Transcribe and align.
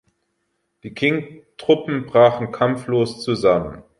Die 0.81 0.95
Qing-Truppen 0.95 2.07
brachen 2.07 2.51
kampflos 2.51 3.21
zusammen. 3.21 3.83